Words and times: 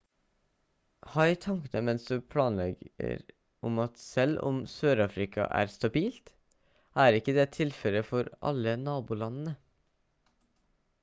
ha 1.15 1.25
i 1.31 1.33
tankene 1.41 1.81
mens 1.89 2.05
du 2.07 2.13
legger 2.13 2.31
planer 2.35 3.19
om 3.69 3.77
at 3.83 4.01
selv 4.05 4.41
om 4.51 4.57
sør-afrika 4.77 5.45
er 5.59 5.71
stabilt 5.75 6.33
er 7.05 7.21
ikke 7.21 7.37
det 7.39 7.47
tilfellet 7.59 8.09
for 8.11 8.35
alle 8.53 8.77
nabolandene 8.89 9.55